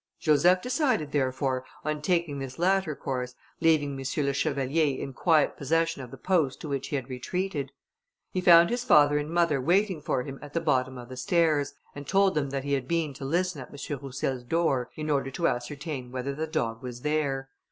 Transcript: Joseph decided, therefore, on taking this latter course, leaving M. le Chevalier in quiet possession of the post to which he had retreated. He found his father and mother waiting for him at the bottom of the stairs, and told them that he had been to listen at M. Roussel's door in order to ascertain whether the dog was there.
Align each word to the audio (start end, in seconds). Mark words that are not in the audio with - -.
Joseph 0.19 0.63
decided, 0.63 1.11
therefore, 1.11 1.63
on 1.85 2.01
taking 2.01 2.39
this 2.39 2.57
latter 2.57 2.95
course, 2.95 3.35
leaving 3.59 3.91
M. 3.91 3.97
le 4.25 4.33
Chevalier 4.33 4.97
in 4.99 5.13
quiet 5.13 5.55
possession 5.57 6.01
of 6.01 6.09
the 6.09 6.17
post 6.17 6.59
to 6.61 6.67
which 6.67 6.87
he 6.87 6.95
had 6.95 7.07
retreated. 7.07 7.71
He 8.31 8.41
found 8.41 8.71
his 8.71 8.83
father 8.83 9.19
and 9.19 9.29
mother 9.29 9.61
waiting 9.61 10.01
for 10.01 10.23
him 10.23 10.39
at 10.41 10.53
the 10.53 10.59
bottom 10.59 10.97
of 10.97 11.09
the 11.09 11.17
stairs, 11.17 11.75
and 11.93 12.07
told 12.07 12.33
them 12.33 12.49
that 12.49 12.63
he 12.63 12.73
had 12.73 12.87
been 12.87 13.13
to 13.13 13.25
listen 13.25 13.61
at 13.61 13.69
M. 13.69 13.99
Roussel's 14.01 14.41
door 14.43 14.89
in 14.95 15.11
order 15.11 15.29
to 15.29 15.47
ascertain 15.47 16.11
whether 16.11 16.33
the 16.33 16.47
dog 16.47 16.81
was 16.81 17.01
there. 17.01 17.49